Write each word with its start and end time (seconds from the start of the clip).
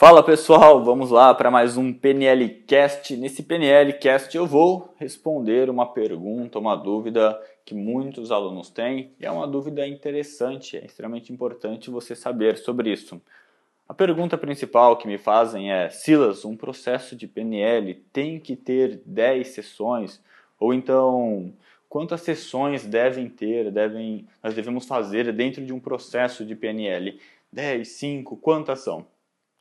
Fala 0.00 0.22
pessoal, 0.22 0.82
vamos 0.82 1.10
lá 1.10 1.34
para 1.34 1.50
mais 1.50 1.76
um 1.76 1.92
PNL 1.92 2.48
Cast. 2.66 3.14
Nesse 3.18 3.42
PNL 3.42 3.92
Cast 3.98 4.34
eu 4.34 4.46
vou 4.46 4.94
responder 4.96 5.68
uma 5.68 5.84
pergunta, 5.84 6.58
uma 6.58 6.74
dúvida 6.74 7.38
que 7.66 7.74
muitos 7.74 8.32
alunos 8.32 8.70
têm 8.70 9.12
e 9.20 9.26
é 9.26 9.30
uma 9.30 9.46
dúvida 9.46 9.86
interessante, 9.86 10.78
é 10.78 10.86
extremamente 10.86 11.34
importante 11.34 11.90
você 11.90 12.16
saber 12.16 12.56
sobre 12.56 12.90
isso. 12.90 13.20
A 13.86 13.92
pergunta 13.92 14.38
principal 14.38 14.96
que 14.96 15.06
me 15.06 15.18
fazem 15.18 15.70
é: 15.70 15.90
Silas, 15.90 16.46
um 16.46 16.56
processo 16.56 17.14
de 17.14 17.26
PNL 17.26 17.92
tem 18.10 18.40
que 18.40 18.56
ter 18.56 19.02
10 19.04 19.48
sessões? 19.48 20.18
Ou 20.58 20.72
então, 20.72 21.52
quantas 21.90 22.22
sessões 22.22 22.86
devem 22.86 23.28
ter, 23.28 23.70
devem, 23.70 24.26
nós 24.42 24.54
devemos 24.54 24.86
fazer 24.86 25.30
dentro 25.30 25.62
de 25.62 25.74
um 25.74 25.78
processo 25.78 26.42
de 26.42 26.56
PNL? 26.56 27.20
10, 27.52 27.86
5, 27.86 28.38
quantas 28.38 28.80
são? 28.80 29.04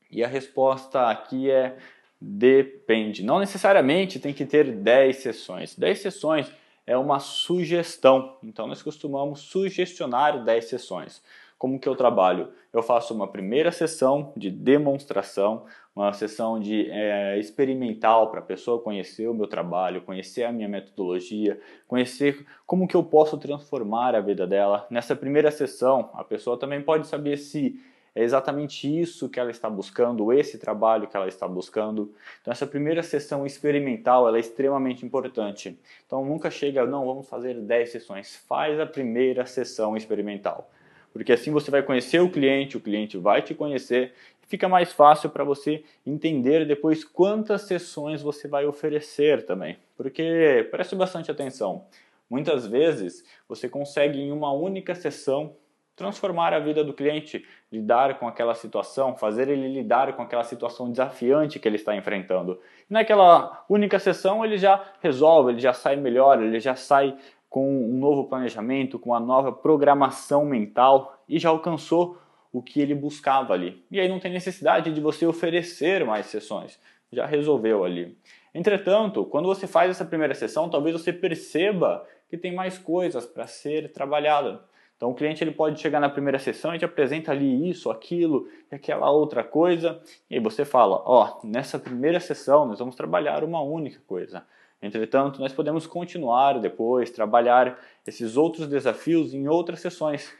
E 0.09 0.23
a 0.23 0.27
resposta 0.27 1.09
aqui 1.09 1.49
é 1.49 1.77
depende. 2.19 3.23
Não 3.23 3.39
necessariamente 3.39 4.19
tem 4.19 4.33
que 4.33 4.45
ter 4.45 4.71
10 4.71 5.15
sessões. 5.17 5.75
10 5.75 5.99
sessões 5.99 6.51
é 6.85 6.97
uma 6.97 7.19
sugestão. 7.19 8.37
Então 8.43 8.67
nós 8.67 8.81
costumamos 8.81 9.41
sugestionar 9.41 10.43
10 10.43 10.65
sessões. 10.65 11.21
Como 11.57 11.79
que 11.79 11.89
eu 11.89 11.95
trabalho? 11.95 12.49
Eu 12.71 12.81
faço 12.81 13.13
uma 13.13 13.27
primeira 13.27 13.69
sessão 13.69 14.31
de 14.35 14.49
demonstração, 14.49 15.65
uma 15.93 16.13
sessão 16.13 16.57
de 16.57 16.89
é, 16.89 17.37
experimental 17.37 18.31
para 18.31 18.39
a 18.39 18.43
pessoa 18.43 18.81
conhecer 18.81 19.27
o 19.27 19.33
meu 19.33 19.45
trabalho, 19.45 20.01
conhecer 20.01 20.45
a 20.45 20.53
minha 20.53 20.69
metodologia, 20.69 21.59
conhecer 21.85 22.45
como 22.65 22.87
que 22.87 22.95
eu 22.95 23.03
posso 23.03 23.37
transformar 23.37 24.15
a 24.15 24.21
vida 24.21 24.47
dela. 24.47 24.87
Nessa 24.89 25.17
primeira 25.17 25.51
sessão, 25.51 26.09
a 26.13 26.23
pessoa 26.23 26.57
também 26.57 26.81
pode 26.81 27.07
saber 27.07 27.35
se 27.35 27.77
é 28.15 28.23
exatamente 28.23 28.87
isso 28.87 29.29
que 29.29 29.39
ela 29.39 29.51
está 29.51 29.69
buscando, 29.69 30.33
esse 30.33 30.57
trabalho 30.57 31.07
que 31.07 31.15
ela 31.15 31.27
está 31.27 31.47
buscando. 31.47 32.13
Então 32.41 32.51
essa 32.51 32.65
primeira 32.65 33.03
sessão 33.03 33.45
experimental 33.45 34.27
ela 34.27 34.37
é 34.37 34.39
extremamente 34.39 35.05
importante. 35.05 35.79
Então 36.05 36.23
nunca 36.25 36.49
chega, 36.49 36.85
não, 36.85 37.05
vamos 37.05 37.29
fazer 37.29 37.55
10 37.55 37.91
sessões. 37.91 38.35
Faz 38.47 38.79
a 38.79 38.85
primeira 38.85 39.45
sessão 39.45 39.95
experimental. 39.95 40.69
Porque 41.11 41.33
assim 41.33 41.51
você 41.51 41.71
vai 41.71 41.83
conhecer 41.83 42.19
o 42.19 42.29
cliente, 42.29 42.77
o 42.77 42.81
cliente 42.81 43.17
vai 43.17 43.41
te 43.41 43.53
conhecer, 43.55 44.13
fica 44.47 44.67
mais 44.67 44.91
fácil 44.91 45.29
para 45.29 45.43
você 45.43 45.83
entender 46.05 46.65
depois 46.65 47.03
quantas 47.03 47.63
sessões 47.63 48.21
você 48.21 48.47
vai 48.47 48.65
oferecer 48.65 49.45
também. 49.45 49.77
Porque 49.95 50.67
preste 50.71 50.95
bastante 50.95 51.31
atenção. 51.31 51.85
Muitas 52.29 52.67
vezes 52.67 53.23
você 53.47 53.67
consegue 53.67 54.19
em 54.19 54.31
uma 54.31 54.51
única 54.51 54.93
sessão 54.93 55.55
transformar 55.99 56.53
a 56.53 56.59
vida 56.59 56.81
do 56.81 56.93
cliente, 56.93 57.45
lidar 57.69 58.17
com 58.17 58.25
aquela 58.25 58.55
situação, 58.55 59.17
fazer 59.17 59.49
ele 59.49 59.67
lidar 59.67 60.13
com 60.13 60.21
aquela 60.21 60.45
situação 60.45 60.89
desafiante 60.89 61.59
que 61.59 61.67
ele 61.67 61.75
está 61.75 61.93
enfrentando. 61.93 62.57
E 62.89 62.93
naquela 62.93 63.65
única 63.69 63.99
sessão 63.99 64.45
ele 64.45 64.57
já 64.57 64.81
resolve, 65.01 65.51
ele 65.51 65.59
já 65.59 65.73
sai 65.73 65.97
melhor, 65.97 66.41
ele 66.41 66.57
já 66.61 66.73
sai 66.73 67.17
com 67.49 67.67
um 67.67 67.97
novo 67.97 68.29
planejamento, 68.29 68.97
com 68.97 69.09
uma 69.09 69.19
nova 69.19 69.51
programação 69.51 70.45
mental 70.45 71.21
e 71.27 71.37
já 71.37 71.49
alcançou 71.49 72.17
o 72.53 72.61
que 72.61 72.79
ele 72.79 72.95
buscava 72.95 73.53
ali. 73.53 73.83
E 73.91 73.99
aí 73.99 74.07
não 74.07 74.19
tem 74.19 74.31
necessidade 74.31 74.93
de 74.93 75.01
você 75.01 75.25
oferecer 75.25 76.05
mais 76.05 76.27
sessões, 76.27 76.79
já 77.11 77.25
resolveu 77.25 77.83
ali. 77.83 78.17
Entretanto, 78.55 79.25
quando 79.25 79.47
você 79.47 79.67
faz 79.67 79.91
essa 79.91 80.05
primeira 80.05 80.33
sessão, 80.33 80.69
talvez 80.69 80.93
você 80.93 81.11
perceba 81.11 82.07
que 82.29 82.37
tem 82.37 82.55
mais 82.55 82.77
coisas 82.77 83.25
para 83.25 83.45
ser 83.47 83.91
trabalhada. 83.91 84.61
Então 84.99 85.11
o 85.11 85.15
cliente 85.15 85.41
ele 85.41 85.51
pode 85.51 85.79
chegar 85.79 86.01
na 86.01 86.09
primeira 86.09 86.37
sessão 86.37 86.75
e 86.75 86.77
te 86.77 86.83
apresenta 86.83 87.31
ali 87.31 87.69
isso, 87.69 87.89
aquilo 87.89 88.49
e 88.69 88.75
aquela 88.75 89.09
outra 89.09 89.45
coisa, 89.45 89.97
e 90.29 90.35
aí 90.35 90.41
você 90.41 90.65
fala, 90.65 91.01
ó, 91.05 91.39
oh, 91.41 91.47
nessa 91.47 91.79
primeira 91.79 92.19
sessão 92.19 92.65
nós 92.65 92.79
vamos 92.79 92.97
trabalhar 92.97 93.41
uma 93.45 93.61
única 93.61 94.01
coisa. 94.05 94.45
Entretanto, 94.81 95.39
nós 95.39 95.53
podemos 95.53 95.87
continuar 95.87 96.59
depois, 96.59 97.11
trabalhar 97.11 97.79
esses 98.05 98.35
outros 98.35 98.67
desafios 98.67 99.33
em 99.33 99.47
outras 99.47 99.79
sessões. 99.79 100.33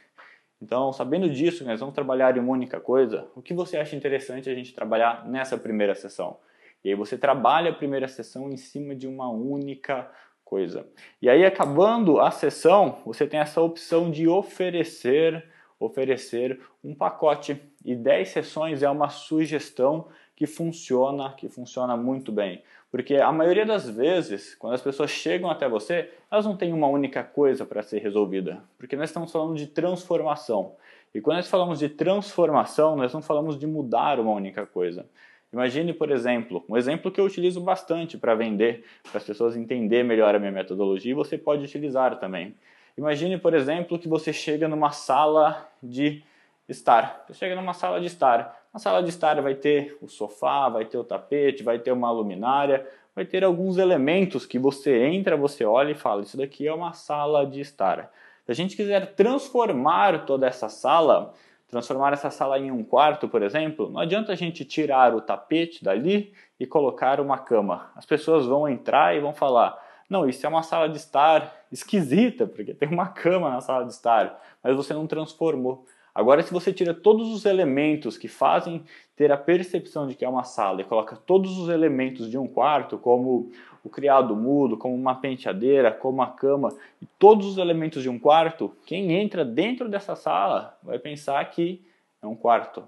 Então, 0.60 0.92
sabendo 0.92 1.30
disso, 1.30 1.64
nós 1.64 1.80
vamos 1.80 1.94
trabalhar 1.94 2.36
em 2.36 2.40
uma 2.40 2.52
única 2.52 2.78
coisa, 2.78 3.28
o 3.34 3.40
que 3.40 3.54
você 3.54 3.78
acha 3.78 3.96
interessante 3.96 4.50
a 4.50 4.54
gente 4.54 4.74
trabalhar 4.74 5.26
nessa 5.26 5.56
primeira 5.56 5.94
sessão? 5.94 6.36
E 6.84 6.90
aí 6.90 6.94
você 6.94 7.16
trabalha 7.16 7.70
a 7.70 7.74
primeira 7.74 8.06
sessão 8.06 8.50
em 8.50 8.58
cima 8.58 8.94
de 8.94 9.06
uma 9.06 9.30
única 9.30 10.10
coisa. 10.50 10.84
E 11.22 11.30
aí, 11.30 11.44
acabando 11.44 12.20
a 12.20 12.32
sessão, 12.32 12.98
você 13.06 13.24
tem 13.24 13.38
essa 13.38 13.62
opção 13.62 14.10
de 14.10 14.26
oferecer, 14.26 15.44
oferecer 15.78 16.60
um 16.82 16.92
pacote. 16.92 17.62
E 17.84 17.94
10 17.94 18.28
sessões 18.28 18.82
é 18.82 18.90
uma 18.90 19.08
sugestão 19.08 20.08
que 20.34 20.46
funciona, 20.46 21.32
que 21.34 21.48
funciona 21.48 21.96
muito 21.96 22.32
bem. 22.32 22.62
Porque 22.90 23.14
a 23.16 23.30
maioria 23.30 23.64
das 23.64 23.88
vezes, 23.88 24.56
quando 24.56 24.74
as 24.74 24.82
pessoas 24.82 25.10
chegam 25.10 25.48
até 25.48 25.68
você, 25.68 26.10
elas 26.28 26.44
não 26.44 26.56
têm 26.56 26.72
uma 26.72 26.88
única 26.88 27.22
coisa 27.22 27.64
para 27.64 27.82
ser 27.82 28.00
resolvida. 28.00 28.60
Porque 28.76 28.96
nós 28.96 29.10
estamos 29.10 29.30
falando 29.30 29.54
de 29.54 29.68
transformação. 29.68 30.74
E 31.14 31.20
quando 31.20 31.36
nós 31.36 31.48
falamos 31.48 31.78
de 31.78 31.88
transformação, 31.88 32.96
nós 32.96 33.14
não 33.14 33.22
falamos 33.22 33.56
de 33.56 33.66
mudar 33.66 34.18
uma 34.18 34.32
única 34.32 34.66
coisa. 34.66 35.06
Imagine, 35.52 35.92
por 35.92 36.10
exemplo, 36.10 36.64
um 36.68 36.76
exemplo 36.76 37.10
que 37.10 37.20
eu 37.20 37.24
utilizo 37.24 37.60
bastante 37.60 38.16
para 38.16 38.34
vender, 38.34 38.84
para 39.10 39.18
as 39.18 39.24
pessoas 39.24 39.56
entenderem 39.56 40.04
melhor 40.04 40.34
a 40.34 40.38
minha 40.38 40.52
metodologia, 40.52 41.10
e 41.10 41.14
você 41.14 41.36
pode 41.36 41.64
utilizar 41.64 42.18
também. 42.20 42.54
Imagine, 42.96 43.38
por 43.38 43.54
exemplo, 43.54 43.98
que 43.98 44.08
você 44.08 44.32
chega 44.32 44.68
numa 44.68 44.90
sala 44.90 45.68
de 45.82 46.22
estar. 46.68 47.24
Você 47.26 47.34
chega 47.34 47.56
numa 47.56 47.74
sala 47.74 48.00
de 48.00 48.06
estar. 48.06 48.60
Na 48.72 48.78
sala 48.78 49.02
de 49.02 49.08
estar 49.08 49.40
vai 49.42 49.54
ter 49.54 49.96
o 50.00 50.06
sofá, 50.06 50.68
vai 50.68 50.84
ter 50.84 50.98
o 50.98 51.04
tapete, 51.04 51.62
vai 51.62 51.78
ter 51.78 51.90
uma 51.90 52.10
luminária, 52.12 52.86
vai 53.14 53.24
ter 53.24 53.42
alguns 53.42 53.76
elementos 53.76 54.46
que 54.46 54.58
você 54.58 55.04
entra, 55.04 55.36
você 55.36 55.64
olha 55.64 55.90
e 55.90 55.96
fala: 55.96 56.22
Isso 56.22 56.36
daqui 56.36 56.68
é 56.68 56.72
uma 56.72 56.92
sala 56.92 57.44
de 57.44 57.60
estar. 57.60 58.12
Se 58.46 58.52
a 58.52 58.54
gente 58.54 58.76
quiser 58.76 59.14
transformar 59.14 60.24
toda 60.24 60.46
essa 60.46 60.68
sala, 60.68 61.34
transformar 61.70 62.12
essa 62.12 62.30
sala 62.30 62.58
em 62.58 62.70
um 62.70 62.82
quarto, 62.82 63.28
por 63.28 63.42
exemplo, 63.42 63.88
não 63.88 64.00
adianta 64.00 64.32
a 64.32 64.36
gente 64.36 64.64
tirar 64.64 65.14
o 65.14 65.20
tapete 65.20 65.84
dali 65.84 66.32
e 66.58 66.66
colocar 66.66 67.20
uma 67.20 67.38
cama. 67.38 67.90
As 67.94 68.04
pessoas 68.04 68.44
vão 68.44 68.68
entrar 68.68 69.16
e 69.16 69.20
vão 69.20 69.32
falar: 69.32 69.78
não, 70.08 70.28
isso 70.28 70.44
é 70.44 70.48
uma 70.48 70.62
sala 70.62 70.88
de 70.88 70.96
estar 70.96 71.54
esquisita, 71.70 72.46
porque 72.46 72.74
tem 72.74 72.88
uma 72.88 73.06
cama 73.08 73.50
na 73.50 73.60
sala 73.60 73.84
de 73.84 73.92
estar, 73.92 74.40
mas 74.62 74.74
você 74.74 74.92
não 74.92 75.06
transformou. 75.06 75.86
Agora, 76.14 76.42
se 76.42 76.52
você 76.52 76.72
tira 76.72 76.92
todos 76.92 77.28
os 77.32 77.44
elementos 77.44 78.18
que 78.18 78.28
fazem 78.28 78.82
ter 79.16 79.30
a 79.30 79.36
percepção 79.36 80.06
de 80.06 80.14
que 80.14 80.24
é 80.24 80.28
uma 80.28 80.44
sala 80.44 80.80
e 80.80 80.84
coloca 80.84 81.16
todos 81.16 81.58
os 81.58 81.68
elementos 81.68 82.30
de 82.30 82.36
um 82.36 82.46
quarto, 82.46 82.98
como 82.98 83.50
o 83.82 83.88
criado 83.88 84.36
mudo, 84.36 84.76
como 84.76 84.94
uma 84.94 85.14
penteadeira, 85.14 85.90
como 85.90 86.22
a 86.22 86.26
cama, 86.26 86.70
e 87.00 87.06
todos 87.18 87.46
os 87.46 87.58
elementos 87.58 88.02
de 88.02 88.08
um 88.08 88.18
quarto, 88.18 88.74
quem 88.84 89.12
entra 89.12 89.44
dentro 89.44 89.88
dessa 89.88 90.14
sala 90.14 90.78
vai 90.82 90.98
pensar 90.98 91.42
que 91.50 91.82
é 92.22 92.26
um 92.26 92.34
quarto. 92.34 92.84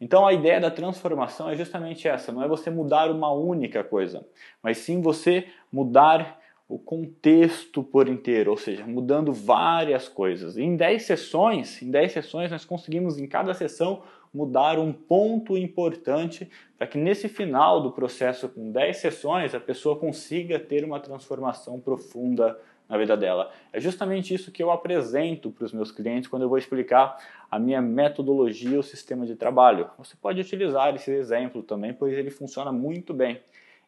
Então 0.00 0.26
a 0.26 0.32
ideia 0.32 0.60
da 0.60 0.70
transformação 0.70 1.48
é 1.48 1.56
justamente 1.56 2.06
essa, 2.06 2.32
não 2.32 2.42
é 2.42 2.48
você 2.48 2.68
mudar 2.68 3.10
uma 3.10 3.32
única 3.32 3.82
coisa, 3.82 4.26
mas 4.62 4.78
sim 4.78 5.00
você 5.00 5.46
mudar 5.72 6.38
o 6.68 6.78
contexto 6.78 7.82
por 7.82 8.08
inteiro, 8.08 8.50
ou 8.50 8.56
seja, 8.56 8.86
mudando 8.86 9.32
várias 9.32 10.08
coisas. 10.08 10.56
Em 10.56 10.76
10 10.76 11.02
sessões, 11.02 11.82
em 11.82 11.90
10 11.90 12.12
sessões 12.12 12.50
nós 12.50 12.64
conseguimos 12.64 13.18
em 13.18 13.26
cada 13.26 13.52
sessão 13.52 14.02
mudar 14.32 14.78
um 14.78 14.92
ponto 14.92 15.56
importante 15.56 16.50
para 16.76 16.86
que 16.86 16.98
nesse 16.98 17.28
final 17.28 17.80
do 17.80 17.92
processo 17.92 18.48
com 18.48 18.72
10 18.72 18.96
sessões 18.96 19.54
a 19.54 19.60
pessoa 19.60 19.96
consiga 19.96 20.58
ter 20.58 20.84
uma 20.84 20.98
transformação 20.98 21.78
profunda 21.78 22.58
na 22.88 22.98
vida 22.98 23.16
dela. 23.16 23.50
É 23.72 23.80
justamente 23.80 24.34
isso 24.34 24.50
que 24.50 24.62
eu 24.62 24.70
apresento 24.70 25.50
para 25.50 25.64
os 25.64 25.72
meus 25.72 25.90
clientes 25.90 26.28
quando 26.28 26.42
eu 26.42 26.48
vou 26.48 26.58
explicar 26.58 27.16
a 27.50 27.58
minha 27.58 27.80
metodologia, 27.80 28.78
o 28.78 28.82
sistema 28.82 29.24
de 29.24 29.36
trabalho. 29.36 29.88
Você 29.98 30.16
pode 30.20 30.40
utilizar 30.40 30.94
esse 30.94 31.10
exemplo 31.10 31.62
também, 31.62 31.94
pois 31.94 32.16
ele 32.18 32.30
funciona 32.30 32.72
muito 32.72 33.14
bem. 33.14 33.40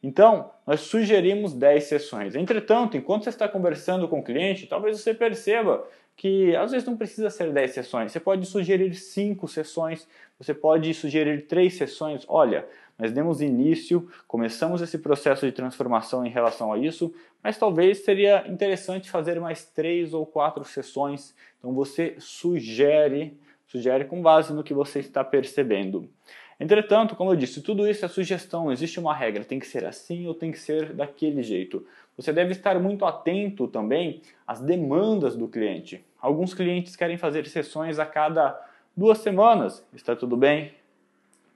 Então, 0.03 0.51
nós 0.67 0.81
sugerimos 0.81 1.53
10 1.53 1.85
sessões. 1.85 2.35
Entretanto, 2.35 2.97
enquanto 2.97 3.25
você 3.25 3.31
está 3.31 3.49
conversando 3.49 4.09
com 4.09 4.21
o 4.21 4.25
cliente, 4.25 4.67
talvez 4.67 5.01
você 5.01 5.15
perceba 5.15 5.87
que 6.17 6.57
às 6.57 6.71
vezes 6.71 6.87
não 6.87 6.97
precisa 6.97 7.29
ser 7.29 7.53
10 7.53 7.71
sessões. 7.73 8.13
Você 8.13 8.21
pode 8.21 8.47
sugerir 8.47 8.95
5 8.95 9.47
sessões, 9.47 10.09
você 10.39 10.55
pode 10.55 10.93
sugerir 10.95 11.47
3 11.47 11.73
sessões. 11.75 12.25
Olha, 12.27 12.67
nós 12.99 13.13
demos 13.13 13.43
início, 13.43 14.09
começamos 14.27 14.81
esse 14.81 14.99
processo 14.99 15.45
de 15.45 15.53
transformação 15.53 16.25
em 16.25 16.31
relação 16.31 16.73
a 16.73 16.79
isso, 16.79 17.15
mas 17.43 17.59
talvez 17.59 17.99
seria 17.99 18.49
interessante 18.49 19.11
fazer 19.11 19.39
mais 19.39 19.67
3 19.67 20.15
ou 20.15 20.25
4 20.25 20.65
sessões. 20.65 21.35
Então 21.59 21.75
você 21.75 22.17
sugere, 22.19 23.39
sugere 23.67 24.07
com 24.07 24.23
base 24.23 24.55
no 24.55 24.65
que 24.65 24.73
você 24.73 25.01
está 25.01 25.23
percebendo. 25.23 26.09
Entretanto, 26.59 27.15
como 27.15 27.33
eu 27.33 27.37
disse, 27.37 27.61
tudo 27.61 27.87
isso 27.87 28.05
é 28.05 28.09
sugestão, 28.09 28.73
existe 28.73 28.99
uma 28.99 29.15
regra, 29.15 29.45
tem 29.45 29.59
que 29.59 29.67
ser 29.67 29.85
assim 29.85 30.27
ou 30.27 30.35
tem 30.35 30.51
que 30.51 30.59
ser 30.59 30.95
daquele 30.95 31.43
jeito. 31.43 31.87
Você 32.17 32.33
deve 32.33 32.53
estar 32.53 32.79
muito 32.81 33.05
atento 33.05 33.69
também 33.69 34.23
às 34.47 34.61
demandas 34.61 35.37
do 35.37 35.47
cliente. 35.47 36.03
Alguns 36.19 36.55
clientes 36.55 36.97
querem 36.97 37.19
fazer 37.19 37.47
sessões 37.47 37.99
a 37.99 38.07
cada 38.07 38.59
duas 38.97 39.19
semanas, 39.19 39.87
está 39.95 40.17
tudo 40.17 40.35
bem? 40.35 40.73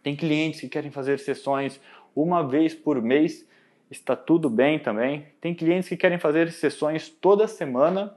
Tem 0.03 0.15
clientes 0.15 0.61
que 0.61 0.69
querem 0.69 0.91
fazer 0.91 1.19
sessões 1.19 1.81
uma 2.15 2.47
vez 2.47 2.75
por 2.75 3.01
mês, 3.01 3.49
está 3.91 4.15
tudo 4.15 4.51
bem 4.51 4.79
também. 4.79 5.27
Tem 5.41 5.55
clientes 5.55 5.89
que 5.89 5.97
querem 5.97 6.19
fazer 6.19 6.53
sessões 6.53 7.09
toda 7.09 7.49
semana, 7.49 8.15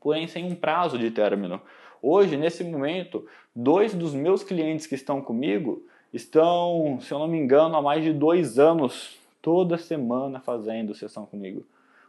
porém 0.00 0.26
sem 0.26 0.44
um 0.44 0.54
prazo 0.54 0.98
de 0.98 1.10
término. 1.10 1.60
Hoje, 2.00 2.36
nesse 2.36 2.64
momento, 2.64 3.26
dois 3.54 3.94
dos 3.94 4.14
meus 4.14 4.42
clientes 4.42 4.86
que 4.86 4.94
estão 4.94 5.20
comigo 5.20 5.84
estão, 6.12 6.98
se 7.00 7.12
eu 7.12 7.18
não 7.18 7.28
me 7.28 7.38
engano, 7.38 7.76
há 7.76 7.82
mais 7.82 8.02
de 8.02 8.12
dois 8.12 8.58
anos, 8.58 9.18
toda 9.42 9.78
semana 9.78 10.40
fazendo 10.40 10.94
sessão 10.94 11.26
comigo. 11.26 11.64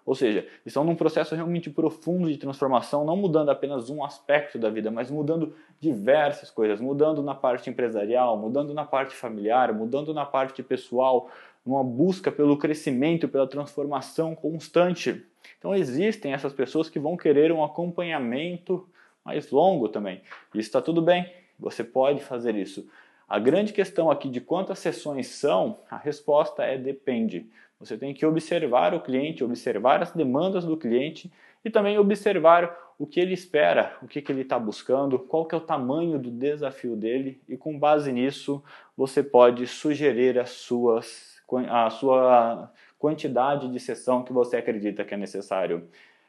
Ou 0.07 0.15
seja, 0.15 0.47
estão 0.65 0.85
num 0.85 0.95
processo 0.95 1.35
realmente 1.35 1.69
profundo 1.69 2.31
de 2.31 2.37
transformação, 2.37 3.03
não 3.03 3.17
mudando 3.17 3.49
apenas 3.49 3.89
um 3.89 4.03
aspecto 4.05 4.57
da 4.57 4.69
vida, 4.69 4.89
mas 4.89 5.11
mudando 5.11 5.53
diversas 5.81 6.49
coisas, 6.49 6.79
mudando 6.79 7.21
na 7.21 7.35
parte 7.35 7.69
empresarial, 7.69 8.37
mudando 8.37 8.73
na 8.73 8.85
parte 8.85 9.13
familiar, 9.13 9.73
mudando 9.73 10.13
na 10.13 10.25
parte 10.25 10.63
pessoal, 10.63 11.29
numa 11.65 11.83
busca 11.83 12.31
pelo 12.31 12.57
crescimento, 12.57 13.27
pela 13.27 13.45
transformação 13.45 14.33
constante. 14.33 15.25
Então 15.59 15.75
existem 15.75 16.31
essas 16.31 16.53
pessoas 16.53 16.89
que 16.89 16.99
vão 16.99 17.17
querer 17.17 17.51
um 17.51 17.61
acompanhamento 17.61 18.87
mais 19.25 19.51
longo 19.51 19.89
também. 19.89 20.21
Isso 20.53 20.69
está 20.69 20.81
tudo 20.81 21.01
bem, 21.01 21.29
você 21.59 21.83
pode 21.83 22.21
fazer 22.21 22.55
isso. 22.55 22.87
A 23.27 23.39
grande 23.39 23.73
questão 23.73 24.09
aqui 24.09 24.29
de 24.29 24.39
quantas 24.39 24.79
sessões 24.79 25.27
são, 25.27 25.79
a 25.91 25.97
resposta 25.97 26.63
é 26.63 26.77
depende. 26.77 27.49
Você 27.79 27.97
tem 27.97 28.13
que 28.13 28.25
observar 28.25 28.93
o 28.93 29.01
cliente, 29.01 29.43
observar 29.43 30.01
as 30.01 30.11
demandas 30.11 30.63
do 30.63 30.77
cliente 30.77 31.31
e 31.63 31.69
também 31.69 31.97
observar 31.97 32.75
o 32.97 33.05
que 33.05 33.19
ele 33.19 33.33
espera, 33.33 33.97
o 34.01 34.07
que, 34.07 34.21
que 34.21 34.31
ele 34.31 34.41
está 34.41 34.57
buscando, 34.57 35.19
qual 35.19 35.45
que 35.45 35.53
é 35.53 35.57
o 35.57 35.61
tamanho 35.61 36.17
do 36.17 36.31
desafio 36.31 36.95
dele 36.95 37.39
e 37.47 37.57
com 37.57 37.77
base 37.77 38.11
nisso 38.11 38.63
você 38.95 39.21
pode 39.21 39.67
sugerir 39.67 40.39
as 40.39 40.51
suas, 40.51 41.41
a 41.69 41.89
sua 41.89 42.71
quantidade 42.97 43.67
de 43.67 43.79
sessão 43.79 44.23
que 44.23 44.33
você 44.33 44.57
acredita 44.57 45.03
que 45.03 45.13
é 45.13 45.17
necessário. 45.17 45.87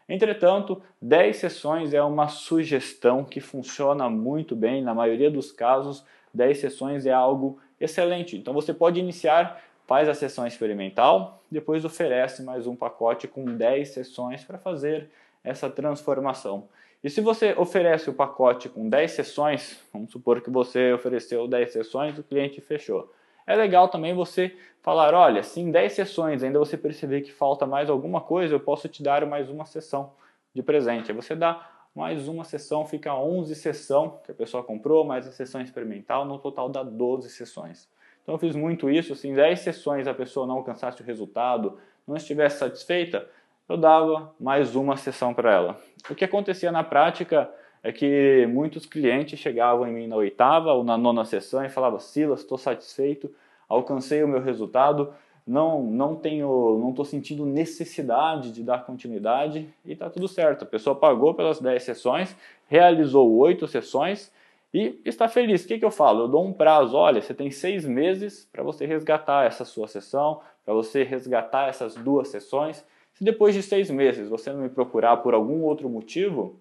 Entretanto, 0.08 0.82
10 1.00 1.36
sessões 1.36 1.94
é 1.94 2.02
uma 2.02 2.28
sugestão 2.28 3.24
que 3.24 3.40
funciona 3.40 4.10
muito 4.10 4.56
bem, 4.56 4.82
na 4.82 4.94
maioria 4.94 5.30
dos 5.30 5.52
casos, 5.52 6.04
10 6.32 6.58
sessões 6.58 7.06
é 7.06 7.12
algo 7.12 7.58
excelente. 7.80 8.36
Então 8.36 8.54
você 8.54 8.72
pode 8.72 9.00
iniciar 9.00 9.62
faz 9.88 10.06
a 10.06 10.12
sessão 10.12 10.46
experimental, 10.46 11.42
depois 11.50 11.82
oferece 11.82 12.42
mais 12.42 12.66
um 12.66 12.76
pacote 12.76 13.26
com 13.26 13.46
10 13.46 13.88
sessões 13.88 14.44
para 14.44 14.58
fazer 14.58 15.08
essa 15.42 15.70
transformação. 15.70 16.68
E 17.02 17.08
se 17.08 17.22
você 17.22 17.54
oferece 17.56 18.10
o 18.10 18.12
pacote 18.12 18.68
com 18.68 18.86
10 18.86 19.10
sessões, 19.12 19.80
vamos 19.90 20.12
supor 20.12 20.42
que 20.42 20.50
você 20.50 20.92
ofereceu 20.92 21.48
10 21.48 21.72
sessões, 21.72 22.18
o 22.18 22.22
cliente 22.22 22.60
fechou. 22.60 23.10
É 23.46 23.56
legal 23.56 23.88
também 23.88 24.12
você 24.12 24.54
falar, 24.82 25.14
olha, 25.14 25.42
se 25.42 25.58
em 25.58 25.70
10 25.70 25.90
sessões 25.90 26.42
ainda 26.42 26.58
você 26.58 26.76
perceber 26.76 27.22
que 27.22 27.32
falta 27.32 27.64
mais 27.64 27.88
alguma 27.88 28.20
coisa, 28.20 28.54
eu 28.54 28.60
posso 28.60 28.88
te 28.90 29.02
dar 29.02 29.24
mais 29.24 29.48
uma 29.48 29.64
sessão 29.64 30.12
de 30.54 30.62
presente. 30.62 31.10
Aí 31.10 31.16
você 31.16 31.34
dá 31.34 31.66
mais 31.98 32.28
uma 32.28 32.44
sessão, 32.44 32.86
fica 32.86 33.12
11 33.12 33.56
sessão 33.56 34.20
que 34.22 34.30
a 34.30 34.34
pessoa 34.34 34.62
comprou, 34.62 35.04
mais 35.04 35.26
a 35.26 35.32
sessão 35.32 35.60
experimental, 35.60 36.24
no 36.24 36.38
total 36.38 36.68
dá 36.68 36.84
12 36.84 37.28
sessões. 37.28 37.88
Então 38.22 38.36
eu 38.36 38.38
fiz 38.38 38.54
muito 38.54 38.88
isso, 38.88 39.12
assim, 39.12 39.34
10 39.34 39.58
sessões 39.58 40.06
a 40.06 40.14
pessoa 40.14 40.46
não 40.46 40.54
alcançasse 40.54 41.02
o 41.02 41.04
resultado, 41.04 41.76
não 42.06 42.16
estivesse 42.16 42.60
satisfeita, 42.60 43.28
eu 43.68 43.76
dava 43.76 44.32
mais 44.38 44.76
uma 44.76 44.96
sessão 44.96 45.34
para 45.34 45.52
ela. 45.52 45.80
O 46.08 46.14
que 46.14 46.24
acontecia 46.24 46.70
na 46.70 46.84
prática 46.84 47.50
é 47.82 47.90
que 47.90 48.46
muitos 48.48 48.86
clientes 48.86 49.36
chegavam 49.40 49.84
em 49.88 49.92
mim 49.92 50.06
na 50.06 50.14
oitava 50.14 50.72
ou 50.74 50.84
na 50.84 50.96
nona 50.96 51.24
sessão 51.24 51.64
e 51.64 51.68
falavam: 51.68 51.98
Silas, 51.98 52.40
estou 52.40 52.56
satisfeito, 52.56 53.28
alcancei 53.68 54.22
o 54.22 54.28
meu 54.28 54.40
resultado, 54.40 55.12
não 55.48 55.82
não 55.82 56.14
tenho, 56.14 56.78
não 56.80 56.90
estou 56.90 57.04
sentindo 57.04 57.46
necessidade 57.46 58.52
de 58.52 58.62
dar 58.62 58.84
continuidade 58.84 59.68
e 59.84 59.92
está 59.92 60.10
tudo 60.10 60.28
certo. 60.28 60.62
A 60.62 60.66
pessoa 60.66 60.94
pagou 60.94 61.34
pelas 61.34 61.60
10 61.60 61.82
sessões, 61.82 62.36
realizou 62.68 63.34
oito 63.38 63.66
sessões 63.66 64.30
e 64.72 65.00
está 65.04 65.26
feliz. 65.26 65.64
O 65.64 65.68
que, 65.68 65.78
que 65.78 65.84
eu 65.84 65.90
falo? 65.90 66.24
Eu 66.24 66.28
dou 66.28 66.44
um 66.44 66.52
prazo. 66.52 66.96
Olha, 66.96 67.22
você 67.22 67.32
tem 67.32 67.50
seis 67.50 67.86
meses 67.86 68.46
para 68.52 68.62
você 68.62 68.84
resgatar 68.84 69.46
essa 69.46 69.64
sua 69.64 69.88
sessão, 69.88 70.40
para 70.64 70.74
você 70.74 71.02
resgatar 71.02 71.68
essas 71.68 71.94
duas 71.94 72.28
sessões. 72.28 72.84
Se 73.14 73.24
depois 73.24 73.54
de 73.54 73.62
seis 73.62 73.90
meses 73.90 74.28
você 74.28 74.52
não 74.52 74.60
me 74.60 74.68
procurar 74.68 75.16
por 75.18 75.32
algum 75.32 75.62
outro 75.62 75.88
motivo, 75.88 76.56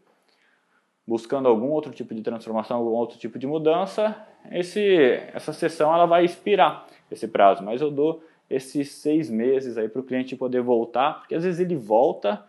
buscando 1.06 1.48
algum 1.48 1.70
outro 1.70 1.92
tipo 1.92 2.16
de 2.16 2.22
transformação, 2.22 2.78
algum 2.78 2.92
outro 2.92 3.18
tipo 3.18 3.38
de 3.38 3.46
mudança, 3.46 4.16
esse, 4.52 5.22
essa 5.34 5.52
sessão 5.52 5.94
ela 5.94 6.06
vai 6.06 6.24
expirar 6.24 6.88
esse 7.12 7.28
prazo. 7.28 7.64
Mas 7.64 7.82
eu 7.82 7.92
dou 7.92 8.24
esses 8.50 8.92
seis 8.92 9.30
meses 9.30 9.78
aí 9.78 9.90
para 9.90 10.02
o 10.02 10.04
cliente 10.04 10.36
poder 10.36 10.62
voltar, 10.62 11.20
porque 11.20 11.36
às 11.36 11.44
vezes 11.44 11.60
ele 11.60 11.76
volta 11.76 12.44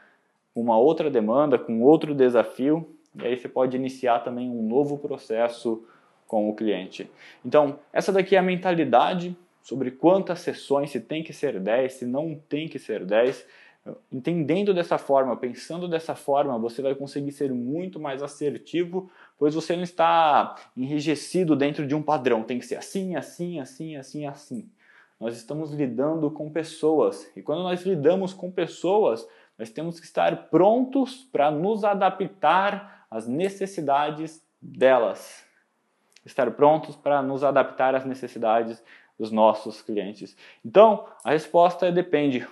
com 0.54 0.60
uma 0.60 0.78
outra 0.78 1.10
demanda, 1.10 1.58
com 1.58 1.82
outro 1.82 2.14
desafio, 2.14 2.88
e 3.14 3.26
aí 3.26 3.36
você 3.36 3.48
pode 3.48 3.76
iniciar 3.76 4.20
também 4.20 4.50
um 4.50 4.62
novo 4.62 4.98
processo 4.98 5.84
com 6.26 6.48
o 6.48 6.54
cliente. 6.54 7.10
Então, 7.44 7.78
essa 7.92 8.12
daqui 8.12 8.36
é 8.36 8.38
a 8.38 8.42
mentalidade 8.42 9.36
sobre 9.62 9.90
quantas 9.90 10.40
sessões, 10.40 10.90
se 10.90 11.00
tem 11.00 11.22
que 11.22 11.32
ser 11.32 11.58
10, 11.58 11.92
se 11.92 12.06
não 12.06 12.40
tem 12.48 12.68
que 12.68 12.78
ser 12.78 13.04
10. 13.04 13.44
Entendendo 14.12 14.74
dessa 14.74 14.98
forma, 14.98 15.36
pensando 15.36 15.88
dessa 15.88 16.14
forma, 16.14 16.58
você 16.58 16.82
vai 16.82 16.94
conseguir 16.94 17.32
ser 17.32 17.52
muito 17.52 17.98
mais 17.98 18.22
assertivo, 18.22 19.10
pois 19.38 19.54
você 19.54 19.74
não 19.74 19.82
está 19.82 20.56
enrijecido 20.76 21.56
dentro 21.56 21.86
de 21.86 21.94
um 21.94 22.02
padrão. 22.02 22.42
Tem 22.42 22.58
que 22.58 22.66
ser 22.66 22.76
assim, 22.76 23.16
assim, 23.16 23.58
assim, 23.60 23.96
assim, 23.96 24.26
assim. 24.26 24.68
Nós 25.20 25.36
estamos 25.36 25.72
lidando 25.72 26.30
com 26.30 26.50
pessoas. 26.50 27.30
E 27.36 27.42
quando 27.42 27.62
nós 27.62 27.82
lidamos 27.82 28.32
com 28.32 28.50
pessoas, 28.50 29.28
nós 29.58 29.70
temos 29.70 29.98
que 29.98 30.06
estar 30.06 30.48
prontos 30.48 31.24
para 31.32 31.50
nos 31.50 31.84
adaptar 31.84 33.06
as 33.10 33.26
necessidades 33.26 34.44
delas. 34.60 35.44
Estar 36.24 36.50
prontos 36.52 36.94
para 36.94 37.22
nos 37.22 37.42
adaptar 37.42 37.94
às 37.94 38.04
necessidades 38.04 38.82
dos 39.18 39.32
nossos 39.32 39.82
clientes. 39.82 40.36
Então, 40.64 41.06
a 41.24 41.30
resposta 41.30 41.86
é 41.86 41.92
depende. 41.92 42.46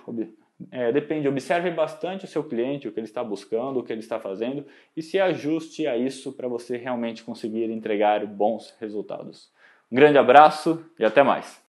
É, 0.71 0.91
depende, 0.91 1.27
observe 1.27 1.69
bastante 1.69 2.25
o 2.25 2.27
seu 2.27 2.43
cliente, 2.43 2.87
o 2.87 2.91
que 2.91 2.99
ele 2.99 3.05
está 3.05 3.23
buscando, 3.23 3.79
o 3.79 3.83
que 3.83 3.93
ele 3.93 3.99
está 3.99 4.19
fazendo 4.19 4.65
e 4.95 5.03
se 5.03 5.19
ajuste 5.19 5.85
a 5.85 5.95
isso 5.95 6.33
para 6.33 6.47
você 6.47 6.77
realmente 6.77 7.23
conseguir 7.23 7.69
entregar 7.69 8.25
bons 8.25 8.75
resultados. 8.79 9.51
Um 9.91 9.95
grande 9.95 10.17
abraço 10.17 10.83
e 10.97 11.05
até 11.05 11.21
mais! 11.21 11.63